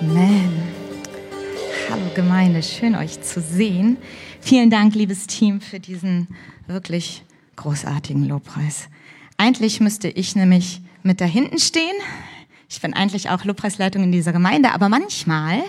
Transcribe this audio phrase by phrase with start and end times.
[0.00, 0.50] Amen.
[1.90, 3.98] Hallo Gemeinde, schön euch zu sehen.
[4.40, 6.26] Vielen Dank, liebes Team, für diesen
[6.66, 7.22] wirklich
[7.56, 8.88] großartigen Lobpreis.
[9.36, 11.96] Eigentlich müsste ich nämlich mit da hinten stehen.
[12.70, 15.62] Ich bin eigentlich auch Lobpreisleitung in dieser Gemeinde, aber manchmal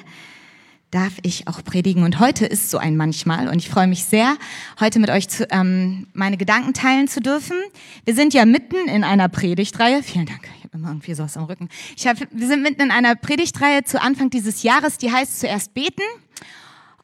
[0.91, 2.03] darf ich auch predigen.
[2.03, 3.47] Und heute ist so ein manchmal.
[3.47, 4.35] Und ich freue mich sehr,
[4.79, 7.57] heute mit euch zu, ähm, meine Gedanken teilen zu dürfen.
[8.05, 10.03] Wir sind ja mitten in einer Predigtreihe.
[10.03, 10.41] Vielen Dank.
[10.57, 11.69] Ich habe immer irgendwie sowas am Rücken.
[11.95, 15.73] Ich hab, wir sind mitten in einer Predigtreihe zu Anfang dieses Jahres, die heißt zuerst
[15.73, 16.03] beten.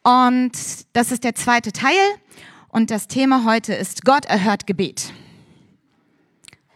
[0.03, 0.51] Und
[0.93, 1.95] das ist der zweite Teil.
[2.67, 5.13] Und das Thema heute ist Gott erhört Gebet.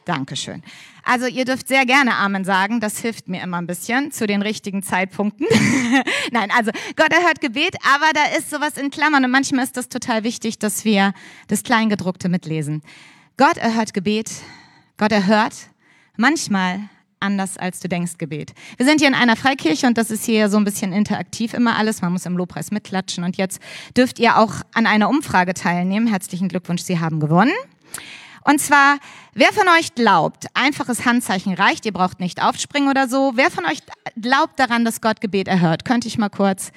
[0.05, 0.63] Dankeschön.
[1.03, 4.41] Also ihr dürft sehr gerne Amen sagen, das hilft mir immer ein bisschen zu den
[4.41, 5.47] richtigen Zeitpunkten.
[6.31, 9.89] Nein, also Gott erhört Gebet, aber da ist sowas in Klammern und manchmal ist das
[9.89, 11.13] total wichtig, dass wir
[11.47, 12.81] das Kleingedruckte mitlesen.
[13.37, 14.31] Gott erhört Gebet,
[14.97, 15.55] Gott erhört
[16.17, 16.89] manchmal
[17.21, 18.53] anders als du denkst Gebet.
[18.77, 21.77] Wir sind hier in einer Freikirche und das ist hier so ein bisschen interaktiv immer
[21.77, 22.01] alles.
[22.01, 23.61] Man muss im Lobpreis mitklatschen und jetzt
[23.95, 26.07] dürft ihr auch an einer Umfrage teilnehmen.
[26.07, 27.53] Herzlichen Glückwunsch, Sie haben gewonnen.
[28.43, 28.97] Und zwar,
[29.33, 33.33] wer von euch glaubt, einfaches Handzeichen reicht, ihr braucht nicht aufspringen oder so.
[33.35, 33.79] Wer von euch
[34.19, 35.85] glaubt daran, dass Gott Gebet erhört?
[35.85, 36.71] Könnte ich mal kurz.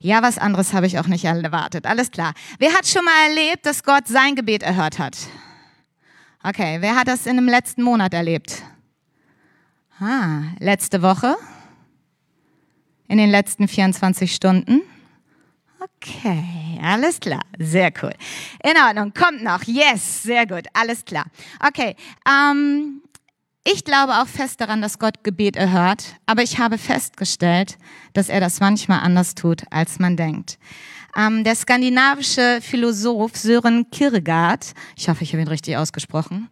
[0.00, 1.86] Ja, was anderes habe ich auch nicht erwartet.
[1.86, 2.34] Alles klar.
[2.58, 5.16] Wer hat schon mal erlebt, dass Gott sein Gebet erhört hat?
[6.42, 8.62] Okay, wer hat das in dem letzten Monat erlebt?
[9.98, 11.36] Ah, letzte Woche?
[13.08, 14.82] In den letzten 24 Stunden?
[15.84, 18.12] Okay, alles klar, sehr cool.
[18.62, 19.62] In Ordnung, kommt noch.
[19.64, 21.26] Yes, sehr gut, alles klar.
[21.66, 21.94] Okay,
[22.26, 23.02] ähm,
[23.64, 27.76] ich glaube auch fest daran, dass Gott Gebet erhört, aber ich habe festgestellt,
[28.14, 30.58] dass er das manchmal anders tut, als man denkt.
[31.16, 36.48] Ähm, der skandinavische Philosoph Sören Kierkegaard, ich hoffe, ich habe ihn richtig ausgesprochen,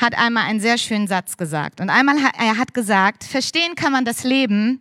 [0.00, 1.80] hat einmal einen sehr schönen Satz gesagt.
[1.80, 4.80] Und einmal hat er hat gesagt, verstehen kann man das Leben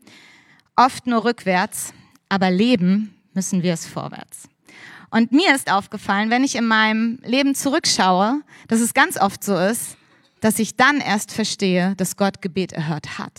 [0.76, 1.94] oft nur rückwärts,
[2.30, 4.50] aber leben müssen wir es vorwärts.
[5.12, 9.58] Und mir ist aufgefallen, wenn ich in meinem Leben zurückschaue, dass es ganz oft so
[9.58, 9.98] ist,
[10.40, 13.34] dass ich dann erst verstehe, dass Gott Gebet erhört hat.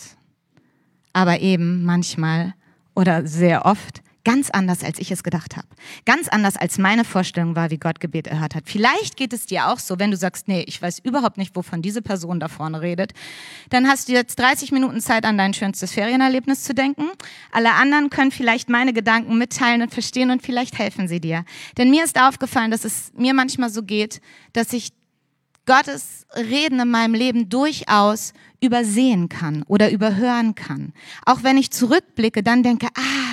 [1.13, 2.53] Aber eben manchmal
[2.95, 5.67] oder sehr oft Ganz anders, als ich es gedacht habe.
[6.05, 8.65] Ganz anders, als meine Vorstellung war, wie Gott Gebet erhört hat.
[8.67, 11.81] Vielleicht geht es dir auch so, wenn du sagst, nee, ich weiß überhaupt nicht, wovon
[11.81, 13.13] diese Person da vorne redet.
[13.71, 17.09] Dann hast du jetzt 30 Minuten Zeit, an dein schönstes Ferienerlebnis zu denken.
[17.51, 21.43] Alle anderen können vielleicht meine Gedanken mitteilen und verstehen und vielleicht helfen sie dir.
[21.77, 24.21] Denn mir ist aufgefallen, dass es mir manchmal so geht,
[24.53, 24.91] dass ich
[25.65, 30.93] Gottes Reden in meinem Leben durchaus übersehen kann oder überhören kann.
[31.25, 33.30] Auch wenn ich zurückblicke, dann denke, ah,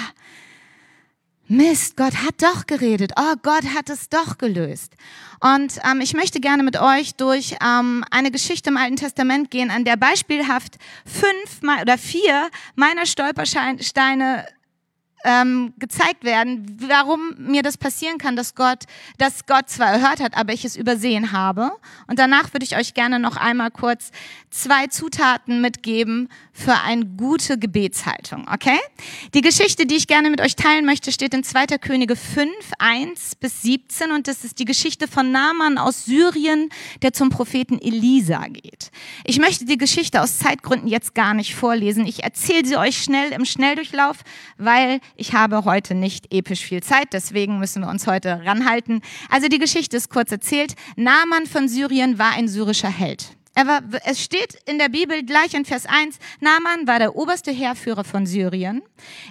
[1.50, 3.12] Mist, Gott hat doch geredet.
[3.18, 4.92] Oh, Gott hat es doch gelöst.
[5.40, 9.70] Und ähm, ich möchte gerne mit euch durch ähm, eine Geschichte im Alten Testament gehen,
[9.70, 10.76] an der beispielhaft
[11.06, 14.46] fünf oder vier meiner Stolpersteine
[15.24, 18.84] ähm, gezeigt werden, warum mir das passieren kann, dass Gott,
[19.18, 21.72] dass Gott zwar erhört hat, aber ich es übersehen habe.
[22.06, 24.10] Und danach würde ich euch gerne noch einmal kurz
[24.50, 28.78] zwei Zutaten mitgeben für eine gute Gebetshaltung, okay?
[29.34, 31.78] Die Geschichte, die ich gerne mit euch teilen möchte, steht in 2.
[31.78, 36.70] Könige 5, 1 bis 17 und das ist die Geschichte von Naaman aus Syrien,
[37.02, 38.90] der zum Propheten Elisa geht.
[39.24, 42.06] Ich möchte die Geschichte aus Zeitgründen jetzt gar nicht vorlesen.
[42.06, 44.18] Ich erzähle sie euch schnell im Schnelldurchlauf,
[44.56, 49.02] weil ich habe heute nicht episch viel Zeit, deswegen müssen wir uns heute ranhalten.
[49.30, 50.74] Also die Geschichte ist kurz erzählt.
[50.96, 53.38] Naaman von Syrien war ein syrischer Held.
[53.54, 58.04] War, es steht in der Bibel gleich in Vers 1, Naaman war der oberste Heerführer
[58.04, 58.82] von Syrien.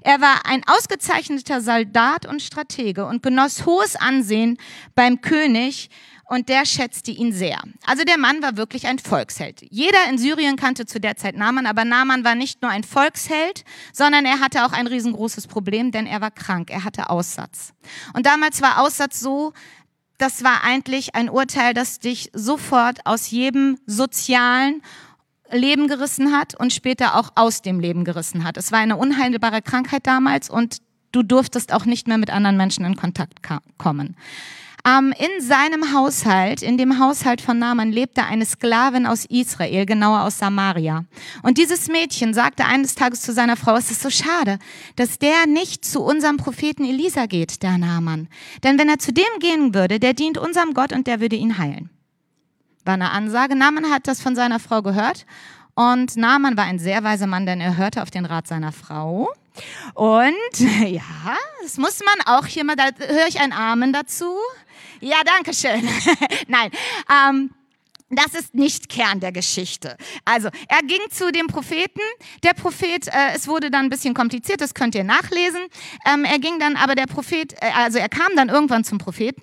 [0.01, 4.57] Er war ein ausgezeichneter Soldat und Stratege und genoss hohes Ansehen
[4.95, 5.89] beim König
[6.27, 7.59] und der schätzte ihn sehr.
[7.85, 9.61] Also der Mann war wirklich ein Volksheld.
[9.69, 13.63] Jeder in Syrien kannte zu der Zeit Naaman, aber Naaman war nicht nur ein Volksheld,
[13.93, 17.73] sondern er hatte auch ein riesengroßes Problem, denn er war krank, er hatte Aussatz.
[18.13, 19.53] Und damals war Aussatz so,
[20.17, 24.81] das war eigentlich ein Urteil, das dich sofort aus jedem sozialen
[25.49, 28.57] Leben gerissen hat und später auch aus dem Leben gerissen hat.
[28.57, 30.79] Es war eine unheilbare Krankheit damals und
[31.11, 33.39] du durftest auch nicht mehr mit anderen Menschen in Kontakt
[33.77, 34.17] kommen.
[34.87, 40.21] Ähm, in seinem Haushalt, in dem Haushalt von Naaman, lebte eine Sklavin aus Israel, genauer
[40.21, 41.03] aus Samaria.
[41.43, 44.59] Und dieses Mädchen sagte eines Tages zu seiner Frau, es ist so schade,
[44.95, 48.29] dass der nicht zu unserem Propheten Elisa geht, der Naaman.
[48.63, 51.57] Denn wenn er zu dem gehen würde, der dient unserem Gott und der würde ihn
[51.57, 51.89] heilen.
[52.85, 53.57] War eine Ansage.
[53.57, 55.25] Naaman hat das von seiner Frau gehört.
[55.75, 59.29] Und Naaman war ein sehr weiser Mann, denn er hörte auf den Rat seiner Frau.
[59.93, 60.33] Und
[60.85, 61.01] ja,
[61.61, 64.33] das muss man auch hier mal, da höre ich ein Amen dazu.
[64.99, 65.87] Ja, danke schön.
[66.47, 66.71] Nein.
[67.11, 67.51] Ähm,
[68.09, 69.97] das ist nicht Kern der Geschichte.
[70.23, 71.99] Also, er ging zu dem Propheten.
[72.41, 75.59] Der Prophet, äh, es wurde dann ein bisschen kompliziert, das könnt ihr nachlesen.
[76.05, 79.41] Ähm, er ging dann, aber der Prophet, äh, also er kam dann irgendwann zum Propheten.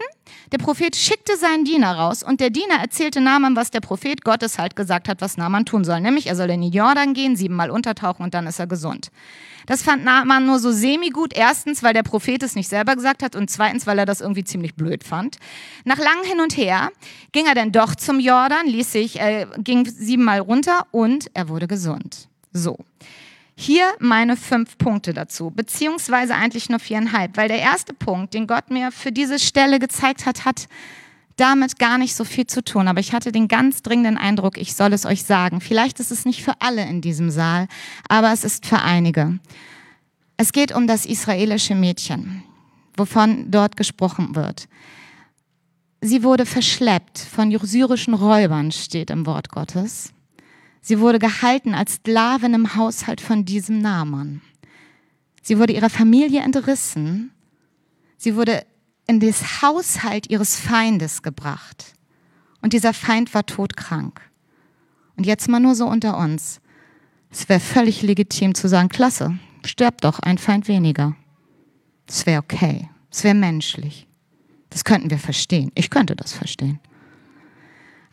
[0.50, 4.58] Der Prophet schickte seinen Diener raus und der Diener erzählte Naaman, was der Prophet Gottes
[4.58, 6.00] halt gesagt hat, was Naaman tun soll.
[6.00, 9.10] Nämlich, er soll in den Jordan gehen, siebenmal untertauchen und dann ist er gesund.
[9.66, 11.32] Das fand Naaman nur so semi-gut.
[11.34, 14.44] Erstens, weil der Prophet es nicht selber gesagt hat und zweitens, weil er das irgendwie
[14.44, 15.38] ziemlich blöd fand.
[15.84, 16.90] Nach langem Hin und Her
[17.32, 21.66] ging er dann doch zum Jordan, ließ sich, äh, ging siebenmal runter und er wurde
[21.66, 22.28] gesund.
[22.52, 22.78] So.
[23.56, 28.70] Hier meine fünf Punkte dazu, beziehungsweise eigentlich nur viereinhalb, weil der erste Punkt, den Gott
[28.70, 30.66] mir für diese Stelle gezeigt hat, hat
[31.36, 32.88] damit gar nicht so viel zu tun.
[32.88, 35.60] Aber ich hatte den ganz dringenden Eindruck, ich soll es euch sagen.
[35.60, 37.69] Vielleicht ist es nicht für alle in diesem Saal,
[38.08, 39.38] aber es ist für einige.
[40.36, 42.42] Es geht um das israelische Mädchen,
[42.96, 44.69] wovon dort gesprochen wird.
[46.00, 50.12] Sie wurde verschleppt von syrischen Räubern, steht im Wort Gottes.
[50.82, 54.42] Sie wurde gehalten als Sklavin im Haushalt von diesem Naaman.
[55.40, 57.30] Sie wurde ihrer Familie entrissen.
[58.19, 58.66] Sie wurde
[59.06, 61.94] in das Haushalt ihres Feindes gebracht.
[62.62, 64.20] Und dieser Feind war todkrank.
[65.16, 66.60] Und jetzt mal nur so unter uns.
[67.30, 71.14] Es wäre völlig legitim zu sagen, klasse, stirbt doch ein Feind weniger.
[72.06, 72.88] Es wäre okay.
[73.10, 74.06] Es wäre menschlich.
[74.70, 75.70] Das könnten wir verstehen.
[75.74, 76.80] Ich könnte das verstehen.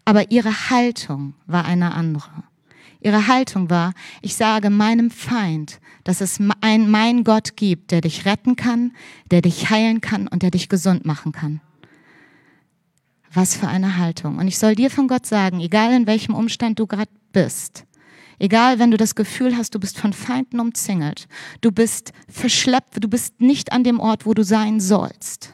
[0.06, 2.44] Aber ihre Haltung war eine andere.
[3.00, 8.26] Ihre Haltung war, ich sage meinem Feind, dass es ein, mein Gott gibt, der dich
[8.26, 8.94] retten kann,
[9.30, 11.62] der dich heilen kann und der dich gesund machen kann.
[13.34, 14.38] Was für eine Haltung.
[14.38, 17.86] Und ich soll dir von Gott sagen, egal in welchem Umstand du gerade bist,
[18.40, 21.28] egal wenn du das Gefühl hast, du bist von Feinden umzingelt,
[21.62, 25.54] du bist verschleppt, du bist nicht an dem Ort, wo du sein sollst,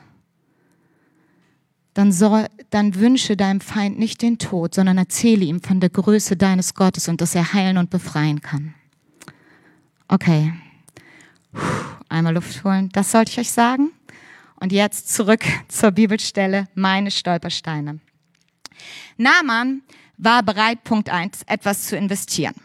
[1.93, 6.37] dann, soll, dann wünsche deinem Feind nicht den Tod, sondern erzähle ihm von der Größe
[6.37, 8.75] deines Gottes und dass er heilen und befreien kann.
[10.09, 10.53] Okay,
[12.07, 13.91] einmal Luft holen, das sollte ich euch sagen.
[14.55, 17.99] Und jetzt zurück zur Bibelstelle, meine Stolpersteine.
[19.17, 19.81] Naaman
[20.17, 22.55] war bereit, Punkt eins, etwas zu investieren.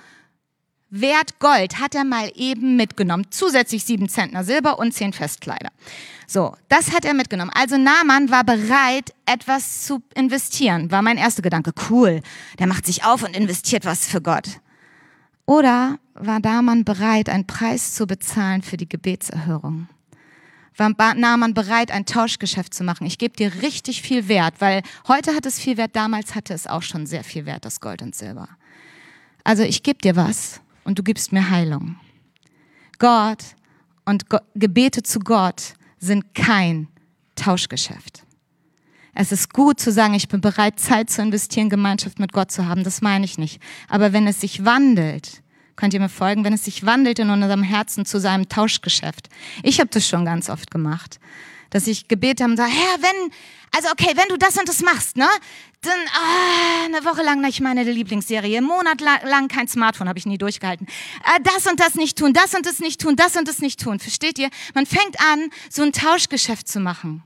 [0.91, 3.25] Wert Gold hat er mal eben mitgenommen.
[3.29, 5.69] Zusätzlich sieben Zentner Silber und zehn Festkleider.
[6.27, 7.51] So, das hat er mitgenommen.
[7.53, 10.91] Also Naaman war bereit, etwas zu investieren.
[10.91, 11.71] War mein erster Gedanke.
[11.89, 12.21] Cool.
[12.59, 14.59] Der macht sich auf und investiert was für Gott.
[15.45, 19.87] Oder war Naaman bereit, einen Preis zu bezahlen für die Gebetserhörung?
[20.75, 23.05] War Naaman bereit, ein Tauschgeschäft zu machen?
[23.07, 26.67] Ich gebe dir richtig viel Wert, weil heute hat es viel Wert, damals hatte es
[26.67, 28.49] auch schon sehr viel Wert, das Gold und Silber.
[29.43, 31.97] Also ich gebe dir was und du gibst mir Heilung.
[32.99, 33.43] Gott
[34.05, 34.25] und
[34.55, 36.87] Gebete zu Gott sind kein
[37.35, 38.23] Tauschgeschäft.
[39.13, 42.67] Es ist gut zu sagen, ich bin bereit, Zeit zu investieren, Gemeinschaft mit Gott zu
[42.67, 42.83] haben.
[42.83, 43.61] Das meine ich nicht.
[43.89, 45.41] Aber wenn es sich wandelt,
[45.75, 49.29] könnt ihr mir folgen, wenn es sich wandelt in unserem Herzen zu seinem Tauschgeschäft.
[49.63, 51.19] Ich habe das schon ganz oft gemacht,
[51.71, 53.31] dass ich gebeten habe und sage, Herr, wenn,
[53.75, 55.27] also okay, wenn du das und das machst, ne,
[55.81, 60.27] dann ah, eine Woche lang nicht meine Lieblingsserie, einen Monat lang kein Smartphone, habe ich
[60.27, 60.85] nie durchgehalten.
[60.85, 63.79] Äh, das und das nicht tun, das und das nicht tun, das und das nicht
[63.79, 63.99] tun.
[63.99, 64.49] Versteht ihr?
[64.75, 67.23] Man fängt an, so ein Tauschgeschäft zu machen.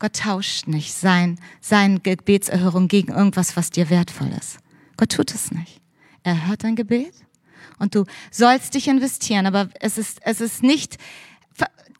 [0.00, 4.58] Gott tauscht nicht sein, seine Gebetserhörung gegen irgendwas, was dir wertvoll ist.
[4.96, 5.80] Gott tut es nicht.
[6.24, 7.14] Er hört dein Gebet
[7.78, 10.98] und du sollst dich investieren, aber es ist, es ist nicht,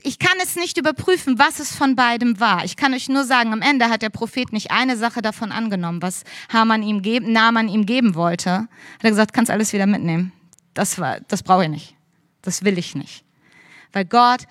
[0.05, 2.65] ich kann es nicht überprüfen, was es von beidem war.
[2.65, 6.03] Ich kann euch nur sagen, am Ende hat der Prophet nicht eine Sache davon angenommen,
[6.03, 8.51] was Haman ihm geben, Naaman ihm geben wollte.
[8.51, 8.69] Hat
[9.03, 10.33] er gesagt, kannst alles wieder mitnehmen.
[10.75, 11.95] Das war, das brauche ich nicht.
[12.43, 13.25] Das will ich nicht.
[13.93, 14.43] Weil Gott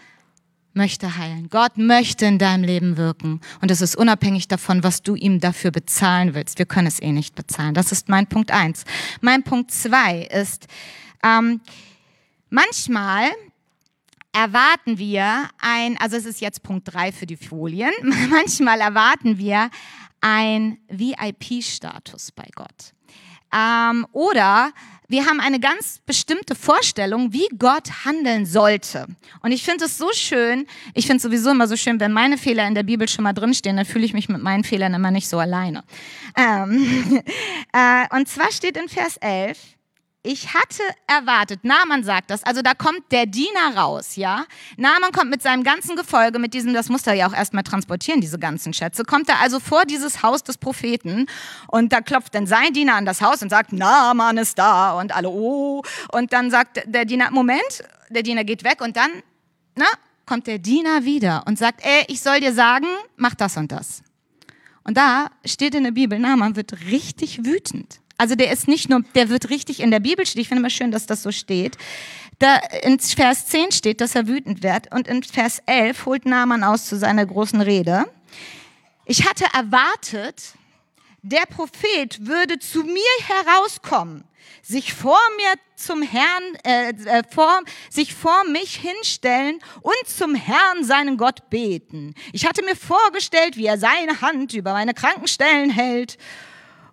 [0.74, 1.50] möchte heilen.
[1.50, 3.39] Gott möchte in deinem Leben wirken.
[3.62, 6.57] Und es ist unabhängig davon, was du ihm dafür bezahlen willst.
[6.57, 7.75] Wir können es eh nicht bezahlen.
[7.75, 8.86] Das ist mein Punkt eins.
[9.22, 10.65] Mein Punkt zwei ist,
[11.24, 11.62] ähm,
[12.50, 13.29] manchmal
[14.33, 17.93] erwarten wir ein, also es ist jetzt Punkt drei für die Folien,
[18.29, 19.69] manchmal erwarten wir
[20.21, 22.93] ein VIP-Status bei Gott.
[23.53, 24.71] Ähm, oder
[25.07, 29.05] wir haben eine ganz bestimmte Vorstellung, wie Gott handeln sollte.
[29.41, 32.37] Und ich finde es so schön, ich finde es sowieso immer so schön, wenn meine
[32.37, 35.11] Fehler in der Bibel schon mal drinstehen, dann fühle ich mich mit meinen Fehlern immer
[35.11, 35.83] nicht so alleine.
[36.35, 37.21] Ähm,
[37.73, 39.59] äh, und zwar steht in Vers 11,
[40.25, 44.46] ich hatte erwartet, Naaman sagt das, also da kommt der Diener raus, ja.
[44.77, 48.22] Naaman kommt mit seinem ganzen Gefolge, mit diesem, das muss er ja auch erstmal transportieren,
[48.22, 51.27] diese ganzen Schätze, kommt er also vor dieses Haus des Propheten
[51.68, 55.13] und da klopft dann sein Diener an das Haus und sagt, Naaman ist da und
[55.13, 55.84] alle, oh.
[56.13, 59.12] Und dann sagt der Diener, Moment, der Diener geht weg und dann,
[59.75, 59.88] na,
[60.25, 62.88] kommt der Diener wieder und sagt, ey, ich soll dir sagen,
[63.18, 64.03] mach das und das.
[64.86, 68.00] Und da steht in der Bibel, Naaman wird richtig wütend.
[68.17, 70.41] Also der ist nicht nur, der wird richtig in der Bibel steht.
[70.41, 71.77] Ich finde immer schön, dass das so steht.
[72.39, 76.63] Da in Vers 10 steht, dass er wütend wird und in Vers 11 holt Naaman
[76.63, 78.05] aus zu seiner großen Rede.
[79.05, 80.53] Ich hatte erwartet,
[81.22, 84.25] der Prophet würde zu mir herauskommen,
[84.62, 90.84] sich vor mir zum Herrn, äh, äh, vor, sich vor mich hinstellen und zum Herrn
[90.84, 92.13] seinen Gott beten.
[92.32, 96.17] Ich hatte mir vorgestellt, wie er seine Hand über meine Krankenstellen hält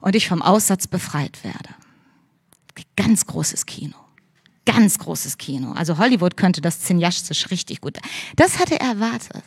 [0.00, 1.70] und ich vom Aussatz befreit werde.
[2.96, 3.96] Ganz großes Kino.
[4.66, 5.72] Ganz großes Kino.
[5.72, 7.98] Also Hollywood könnte das cineastisch richtig gut.
[8.36, 9.44] Das hatte er erwartet.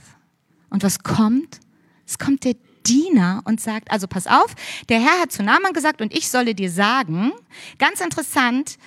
[0.70, 1.60] Und was kommt?
[2.06, 2.56] Es kommt der
[2.86, 4.54] Diener und sagt, also pass auf,
[4.90, 7.32] der Herr hat zu Naaman gesagt und ich solle dir sagen,
[7.78, 8.78] ganz interessant,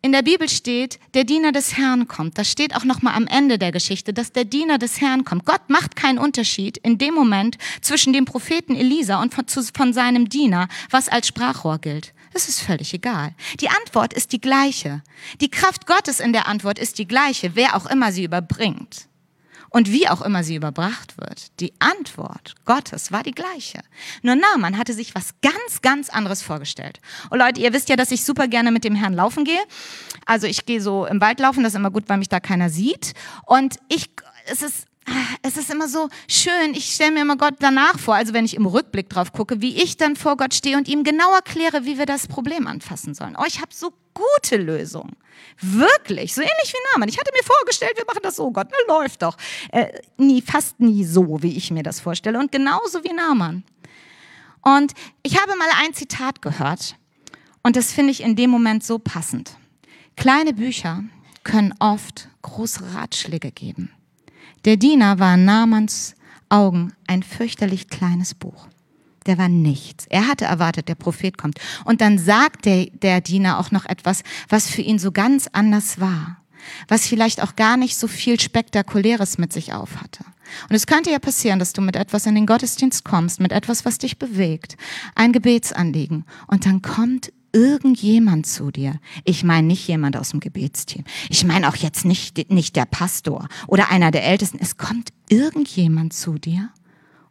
[0.00, 2.38] in der Bibel steht, der Diener des Herrn kommt.
[2.38, 5.44] Das steht auch noch mal am Ende der Geschichte, dass der Diener des Herrn kommt.
[5.44, 10.28] Gott macht keinen Unterschied in dem Moment zwischen dem Propheten Elisa und von, von seinem
[10.28, 12.14] Diener, was als Sprachrohr gilt.
[12.32, 13.34] Es ist völlig egal.
[13.60, 15.02] Die Antwort ist die gleiche.
[15.40, 19.08] Die Kraft Gottes in der Antwort ist die gleiche, wer auch immer sie überbringt
[19.70, 23.80] und wie auch immer sie überbracht wird, die Antwort Gottes war die gleiche.
[24.22, 27.00] Nur Naaman hatte sich was ganz, ganz anderes vorgestellt.
[27.30, 29.60] Und Leute, ihr wisst ja, dass ich super gerne mit dem Herrn laufen gehe.
[30.26, 32.70] Also ich gehe so im Wald laufen, das ist immer gut, weil mich da keiner
[32.70, 33.14] sieht.
[33.46, 34.10] Und ich,
[34.46, 34.86] es ist
[35.42, 38.54] es ist immer so schön, ich stelle mir immer Gott danach vor, also wenn ich
[38.54, 41.98] im Rückblick drauf gucke, wie ich dann vor Gott stehe und ihm genau erkläre, wie
[41.98, 43.36] wir das Problem anfassen sollen.
[43.38, 45.16] Oh, ich habe so gute Lösungen.
[45.60, 47.08] Wirklich, so ähnlich wie Namen.
[47.08, 49.36] Ich hatte mir vorgestellt, wir machen das so, Gott, ne, läuft doch.
[49.70, 52.38] Äh, nie, fast nie so, wie ich mir das vorstelle.
[52.38, 53.64] Und genauso wie Naaman.
[54.62, 56.96] Und ich habe mal ein Zitat gehört
[57.62, 59.56] und das finde ich in dem Moment so passend.
[60.16, 61.04] Kleine Bücher
[61.44, 63.92] können oft große Ratschläge geben.
[64.64, 66.14] Der Diener war in Namans
[66.48, 68.68] Augen ein fürchterlich kleines Buch.
[69.26, 70.06] Der war nichts.
[70.08, 71.58] Er hatte erwartet, der Prophet kommt.
[71.84, 76.00] Und dann sagt der, der Diener auch noch etwas, was für ihn so ganz anders
[76.00, 76.38] war.
[76.88, 80.24] Was vielleicht auch gar nicht so viel Spektakuläres mit sich auf hatte.
[80.68, 83.84] Und es könnte ja passieren, dass du mit etwas in den Gottesdienst kommst, mit etwas,
[83.84, 84.76] was dich bewegt,
[85.14, 86.24] ein Gebetsanliegen.
[86.46, 89.00] Und dann kommt irgendjemand zu dir.
[89.24, 91.04] Ich meine nicht jemand aus dem Gebetsteam.
[91.28, 94.58] Ich meine auch jetzt nicht, nicht der Pastor oder einer der Ältesten.
[94.60, 96.70] Es kommt irgendjemand zu dir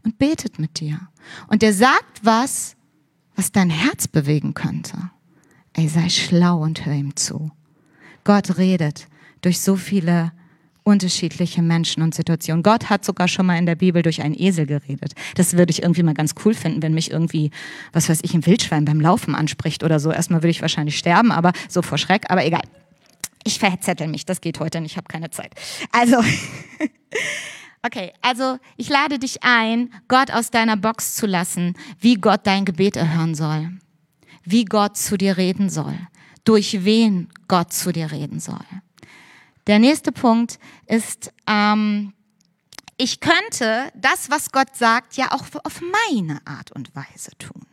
[0.03, 0.99] und betet mit dir.
[1.47, 2.75] Und der sagt was,
[3.35, 5.11] was dein Herz bewegen könnte.
[5.73, 7.51] Ey, sei schlau und hör ihm zu.
[8.23, 9.07] Gott redet
[9.41, 10.31] durch so viele
[10.87, 12.63] unterschiedliche Menschen und Situationen.
[12.63, 15.15] Gott hat sogar schon mal in der Bibel durch einen Esel geredet.
[15.35, 17.51] Das würde ich irgendwie mal ganz cool finden, wenn mich irgendwie,
[17.91, 20.11] was weiß ich, ein Wildschwein beim Laufen anspricht oder so.
[20.11, 22.61] Erstmal würde ich wahrscheinlich sterben, aber so vor Schreck, aber egal.
[23.43, 25.51] Ich verzettel mich, das geht heute nicht, ich habe keine Zeit.
[25.91, 26.23] Also,
[27.85, 32.63] okay, also ich lade dich ein, Gott aus deiner Box zu lassen, wie Gott dein
[32.63, 33.71] Gebet erhören soll,
[34.45, 35.97] wie Gott zu dir reden soll,
[36.45, 38.65] durch wen Gott zu dir reden soll.
[39.67, 42.13] Der nächste Punkt ist, ähm,
[42.97, 47.65] ich könnte das, was Gott sagt, ja auch auf meine Art und Weise tun.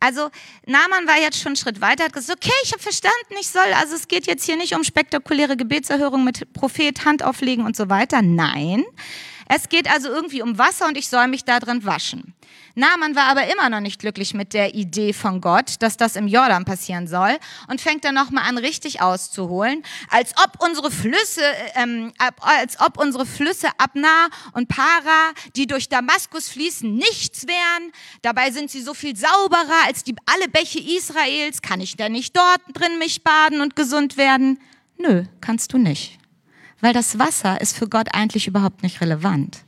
[0.00, 0.30] Also
[0.66, 3.72] Naaman war jetzt schon einen Schritt weiter, hat gesagt, okay, ich habe verstanden, ich soll,
[3.80, 7.88] also es geht jetzt hier nicht um spektakuläre Gebetserhörung mit Prophet, Hand auflegen und so
[7.88, 8.20] weiter.
[8.20, 8.84] Nein,
[9.54, 12.34] es geht also irgendwie um Wasser und ich soll mich da drin waschen.
[12.74, 16.26] Naaman war aber immer noch nicht glücklich mit der Idee von Gott, dass das im
[16.26, 17.36] Jordan passieren soll
[17.68, 21.42] und fängt dann nochmal an, richtig auszuholen, als ob unsere Flüsse,
[21.74, 27.92] ähm, als ob unsere Flüsse Abna und Para, die durch Damaskus fließen, nichts wären.
[28.22, 31.60] Dabei sind sie so viel sauberer als die alle Bäche Israels.
[31.60, 34.58] Kann ich denn nicht dort drin mich baden und gesund werden?
[34.96, 36.21] Nö, kannst du nicht.
[36.82, 39.64] Weil das Wasser ist für Gott eigentlich überhaupt nicht relevant.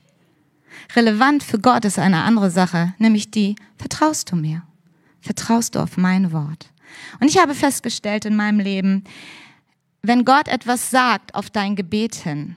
[0.96, 4.62] Relevant für Gott ist eine andere Sache, nämlich die, vertraust du mir?
[5.20, 6.70] Vertraust du auf mein Wort?
[7.20, 9.04] Und ich habe festgestellt in meinem Leben,
[10.02, 12.56] wenn Gott etwas sagt auf dein Gebet hin,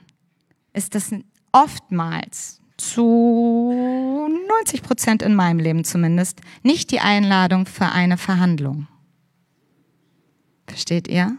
[0.72, 1.12] ist das
[1.52, 8.88] oftmals zu 90 Prozent in meinem Leben zumindest nicht die Einladung für eine Verhandlung.
[10.66, 11.38] Versteht ihr?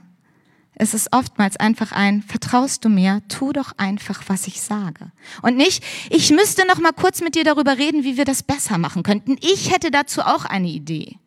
[0.81, 5.11] Es ist oftmals einfach ein, vertraust du mir, tu doch einfach, was ich sage.
[5.41, 8.77] Und nicht, ich müsste noch mal kurz mit dir darüber reden, wie wir das besser
[8.77, 9.35] machen könnten.
[9.41, 11.17] Ich hätte dazu auch eine Idee.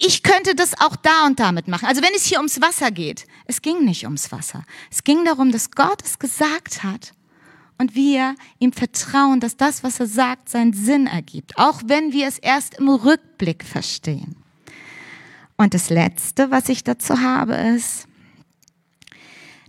[0.00, 1.86] Ich könnte das auch da und damit machen.
[1.86, 4.64] Also wenn es hier ums Wasser geht, es ging nicht ums Wasser.
[4.90, 7.12] Es ging darum, dass Gott es gesagt hat
[7.78, 12.26] und wir ihm vertrauen, dass das, was er sagt, seinen Sinn ergibt, auch wenn wir
[12.26, 14.34] es erst im Rückblick verstehen.
[15.56, 18.08] Und das Letzte, was ich dazu habe, ist,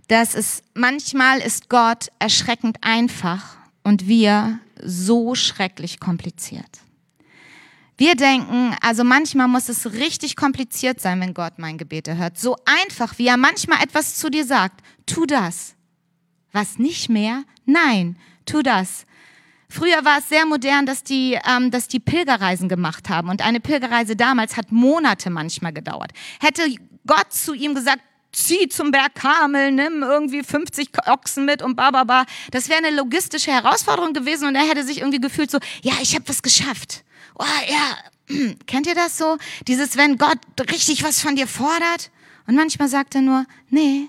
[0.08, 6.80] dass es manchmal ist Gott erschreckend einfach und wir so schrecklich kompliziert.
[7.96, 12.38] Wir denken, also manchmal muss es richtig kompliziert sein, wenn Gott mein Gebet erhört.
[12.38, 14.82] So einfach, wie er manchmal etwas zu dir sagt.
[15.06, 15.76] Tu das.
[16.50, 17.44] Was nicht mehr?
[17.66, 19.06] Nein, tu das.
[19.68, 23.28] Früher war es sehr modern, dass die, ähm, dass die Pilgerreisen gemacht haben.
[23.28, 26.12] Und eine Pilgerreise damals hat Monate manchmal gedauert.
[26.40, 26.62] Hätte
[27.06, 28.00] Gott zu ihm gesagt,
[28.34, 32.26] zieh zum Berg Kamel, nimm irgendwie 50 Ochsen mit und bababa.
[32.50, 36.14] Das wäre eine logistische Herausforderung gewesen und er hätte sich irgendwie gefühlt so, ja, ich
[36.14, 37.04] habe was geschafft
[37.38, 39.38] oh ja, kennt ihr das so?
[39.66, 40.38] Dieses, wenn Gott
[40.70, 42.10] richtig was von dir fordert
[42.46, 44.08] und manchmal sagt er nur, nee,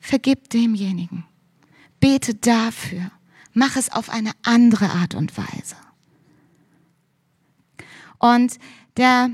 [0.00, 1.24] vergib demjenigen.
[2.00, 3.10] Bete dafür.
[3.52, 5.76] Mach es auf eine andere Art und Weise.
[8.18, 8.58] Und
[8.96, 9.30] der,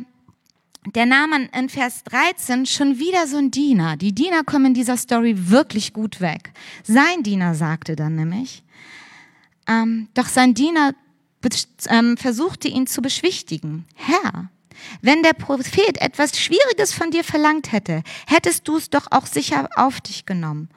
[0.87, 3.97] der Name in Vers 13 schon wieder so ein Diener.
[3.97, 6.53] Die Diener kommen in dieser Story wirklich gut weg.
[6.83, 8.65] Sein Diener sagte dann nämlich,
[9.69, 10.93] ähm, doch sein Diener
[11.89, 13.85] ähm, versuchte ihn zu beschwichtigen.
[13.95, 14.51] Herr,
[15.01, 19.69] wenn der Prophet etwas Schwieriges von dir verlangt hätte, hättest du es doch auch sicher
[19.77, 20.69] auf dich genommen.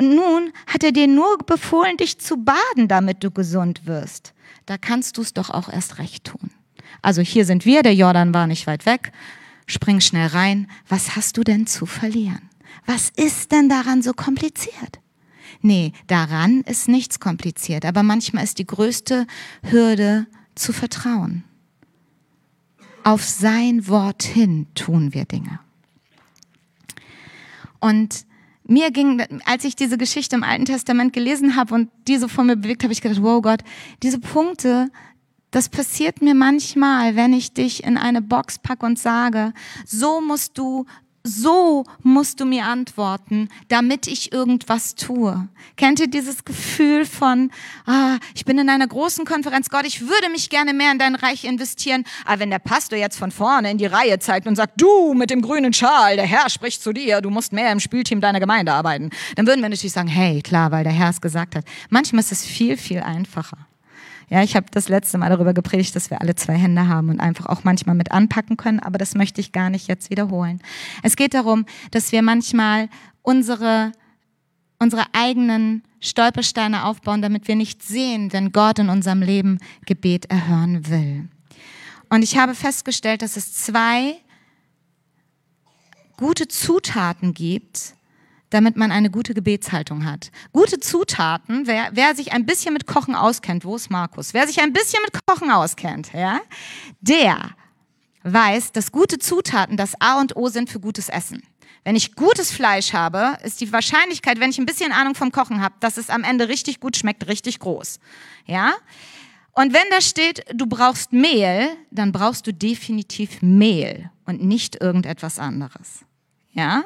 [0.00, 4.34] nun hat er dir nur befohlen, dich zu baden, damit du gesund wirst.
[4.66, 6.50] Da kannst du es doch auch erst recht tun.
[7.00, 9.12] Also hier sind wir, der Jordan war nicht weit weg.
[9.66, 10.68] Spring schnell rein.
[10.88, 12.50] Was hast du denn zu verlieren?
[12.86, 15.00] Was ist denn daran so kompliziert?
[15.60, 19.26] Nee, daran ist nichts kompliziert, aber manchmal ist die größte
[19.62, 21.44] Hürde zu vertrauen.
[23.04, 25.60] Auf sein Wort hin tun wir Dinge.
[27.80, 28.26] Und
[28.64, 32.56] mir ging, als ich diese Geschichte im Alten Testament gelesen habe und diese vor mir
[32.56, 33.62] bewegt, habe ich gedacht, wow Gott,
[34.02, 34.88] diese Punkte,
[35.52, 39.52] das passiert mir manchmal, wenn ich dich in eine Box packe und sage,
[39.86, 40.86] so musst du
[41.24, 45.48] so musst du mir antworten, damit ich irgendwas tue.
[45.76, 47.50] Kennt ihr dieses Gefühl von,
[47.86, 51.14] ah, ich bin in einer großen Konferenz, Gott, ich würde mich gerne mehr in dein
[51.14, 54.80] Reich investieren, aber wenn der Pastor jetzt von vorne in die Reihe zeigt und sagt,
[54.80, 58.20] du mit dem grünen Schal, der Herr spricht zu dir, du musst mehr im Spielteam
[58.20, 61.54] deiner Gemeinde arbeiten, dann würden wir natürlich sagen, hey, klar, weil der Herr es gesagt
[61.54, 61.64] hat.
[61.88, 63.58] Manchmal ist es viel, viel einfacher.
[64.32, 67.20] Ja, ich habe das letzte Mal darüber gepredigt, dass wir alle zwei Hände haben und
[67.20, 70.62] einfach auch manchmal mit anpacken können, aber das möchte ich gar nicht jetzt wiederholen.
[71.02, 72.88] Es geht darum, dass wir manchmal
[73.20, 73.92] unsere,
[74.78, 80.88] unsere eigenen Stolpersteine aufbauen, damit wir nicht sehen, wenn Gott in unserem Leben Gebet erhören
[80.88, 81.28] will.
[82.08, 84.14] Und ich habe festgestellt, dass es zwei
[86.16, 87.92] gute Zutaten gibt,
[88.52, 90.30] damit man eine gute Gebetshaltung hat.
[90.52, 94.34] Gute Zutaten, wer, wer sich ein bisschen mit Kochen auskennt, wo ist Markus?
[94.34, 96.40] Wer sich ein bisschen mit Kochen auskennt, ja,
[97.00, 97.50] der
[98.24, 101.42] weiß, dass gute Zutaten das A und O sind für gutes Essen.
[101.84, 105.60] Wenn ich gutes Fleisch habe, ist die Wahrscheinlichkeit, wenn ich ein bisschen Ahnung vom Kochen
[105.60, 107.98] habe, dass es am Ende richtig gut schmeckt, richtig groß.
[108.46, 108.74] Ja?
[109.52, 115.38] Und wenn da steht, du brauchst Mehl, dann brauchst du definitiv Mehl und nicht irgendetwas
[115.38, 116.04] anderes.
[116.52, 116.84] Ja?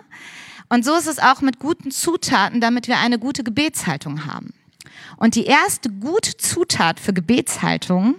[0.69, 4.53] Und so ist es auch mit guten Zutaten, damit wir eine gute Gebetshaltung haben.
[5.17, 8.17] Und die erste gute Zutat für Gebetshaltung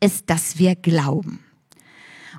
[0.00, 1.44] ist, dass wir glauben.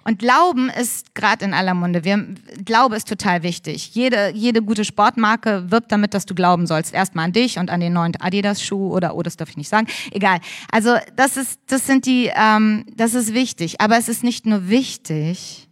[0.09, 2.03] Und Glauben ist gerade in aller Munde.
[2.03, 2.25] Wir,
[2.65, 3.93] Glaube ist total wichtig.
[3.93, 6.95] Jede, jede gute Sportmarke wirbt damit, dass du glauben sollst.
[6.95, 9.87] Erstmal an dich und an den neuen Adidas-Schuh oder, oh, das darf ich nicht sagen.
[10.11, 10.39] Egal.
[10.71, 13.81] Also, das ist, das sind die, ähm, das ist wichtig.
[13.81, 15.68] Aber es ist nicht nur wichtig,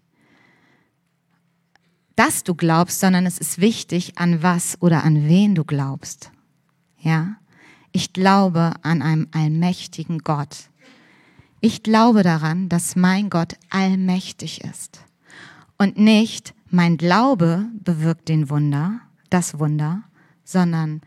[2.17, 6.31] dass du glaubst, sondern es ist wichtig, an was oder an wen du glaubst.
[6.99, 7.37] Ja?
[7.91, 10.69] Ich glaube an einen allmächtigen Gott.
[11.61, 15.01] Ich glaube daran, dass mein Gott allmächtig ist.
[15.77, 18.99] Und nicht mein Glaube bewirkt den Wunder,
[19.29, 20.01] das Wunder,
[20.43, 21.01] sondern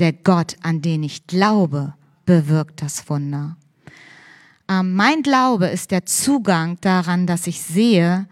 [0.00, 3.56] der Gott, an den ich glaube, bewirkt das Wunder.
[4.68, 8.26] Ähm, mein Glaube ist der Zugang daran, dass ich sehe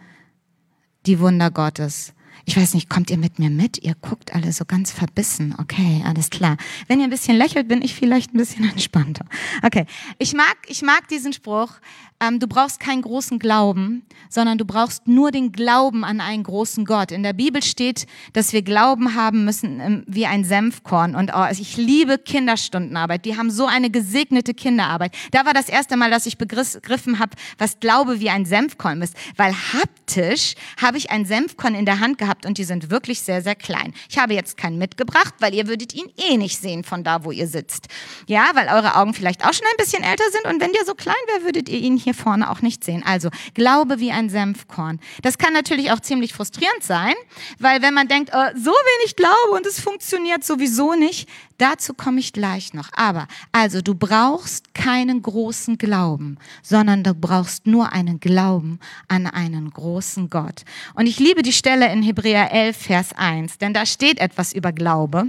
[1.06, 2.12] die Wunder Gottes
[2.46, 3.82] Ich weiß nicht, kommt ihr mit mir mit?
[3.82, 5.54] Ihr guckt alle so ganz verbissen.
[5.58, 6.56] Okay, alles klar.
[6.88, 9.24] Wenn ihr ein bisschen lächelt, bin ich vielleicht ein bisschen entspannter.
[9.62, 9.86] Okay,
[10.18, 11.72] ich mag, ich mag diesen Spruch.
[12.20, 16.84] Ähm, du brauchst keinen großen Glauben, sondern du brauchst nur den Glauben an einen großen
[16.84, 17.12] Gott.
[17.12, 21.14] In der Bibel steht, dass wir Glauben haben müssen ähm, wie ein Senfkorn.
[21.14, 23.24] Und oh, ich liebe Kinderstundenarbeit.
[23.24, 25.14] Die haben so eine gesegnete Kinderarbeit.
[25.32, 29.16] Da war das erste Mal, dass ich begriffen habe, was Glaube wie ein Senfkorn ist.
[29.36, 33.42] Weil haptisch habe ich ein Senfkorn in der Hand gehabt und die sind wirklich sehr,
[33.42, 33.94] sehr klein.
[34.08, 37.30] Ich habe jetzt keinen mitgebracht, weil ihr würdet ihn eh nicht sehen von da, wo
[37.30, 37.88] ihr sitzt.
[38.26, 40.94] Ja, weil eure Augen vielleicht auch schon ein bisschen älter sind und wenn der so
[40.94, 43.02] klein wäre, würdet ihr ihn hier vorne auch nicht sehen.
[43.06, 45.00] Also Glaube wie ein Senfkorn.
[45.22, 47.14] Das kann natürlich auch ziemlich frustrierend sein,
[47.58, 52.20] weil wenn man denkt, oh, so wenig Glaube und es funktioniert sowieso nicht, dazu komme
[52.20, 52.90] ich gleich noch.
[52.94, 59.70] Aber also du brauchst keinen großen Glauben, sondern du brauchst nur einen Glauben an einen
[59.70, 60.64] großen Gott.
[60.94, 64.72] Und ich liebe die Stelle in Hebräer 11, Vers 1, denn da steht etwas über
[64.72, 65.26] Glaube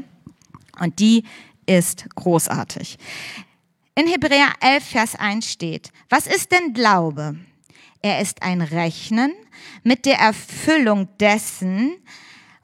[0.80, 1.24] und die
[1.66, 2.98] ist großartig.
[3.96, 7.38] In Hebräer 11, Vers 1 steht, was ist denn Glaube?
[8.02, 9.32] Er ist ein Rechnen
[9.84, 11.96] mit der Erfüllung dessen,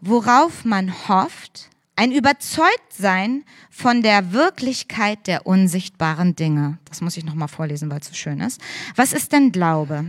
[0.02, 1.71] worauf man hofft,
[2.02, 6.80] ein Überzeugtsein von der Wirklichkeit der unsichtbaren Dinge.
[6.86, 8.60] Das muss ich nochmal vorlesen, weil es so schön ist.
[8.96, 10.06] Was ist denn Glaube?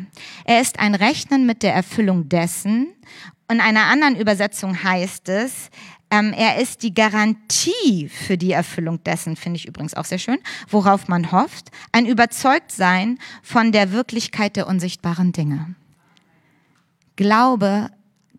[0.47, 2.95] Er ist ein Rechnen mit der Erfüllung dessen.
[3.51, 5.69] In einer anderen Übersetzung heißt es,
[6.11, 10.39] ähm, er ist die Garantie für die Erfüllung dessen, finde ich übrigens auch sehr schön,
[10.71, 11.71] worauf man hofft.
[11.93, 15.75] Ein Überzeugtsein von der Wirklichkeit der unsichtbaren Dinge.
[17.17, 17.91] Glaube,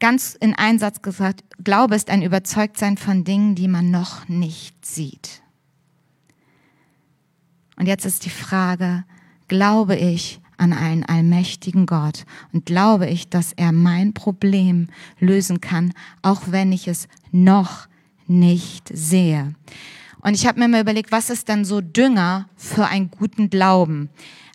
[0.04, 5.42] ganz in Einsatz gesagt, Glaube ist ein Überzeugtsein von Dingen, die man noch nicht sieht.
[7.78, 9.06] Und jetzt ist die Frage,
[9.48, 14.90] glaube ich, an einen allmächtigen Gott und glaube ich, dass er mein Problem
[15.20, 17.88] lösen kann, auch wenn ich es noch
[18.28, 19.56] nicht sehe.
[20.20, 24.10] Und ich habe mir mal überlegt, was ist denn so Dünger für einen guten Glauben?